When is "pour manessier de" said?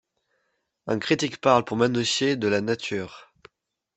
1.63-2.41